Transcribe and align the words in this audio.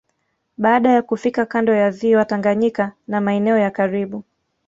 Baada 0.57 0.89
ya 0.91 1.01
kufika 1.01 1.45
kando 1.45 1.73
ya 1.73 1.91
ziwa 1.91 2.25
Tanganyika 2.25 2.91
na 3.07 3.21
maeneo 3.21 3.57
ya 3.57 3.71
karibu 3.71 4.23